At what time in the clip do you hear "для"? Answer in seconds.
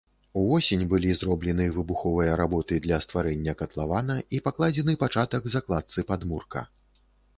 2.85-2.97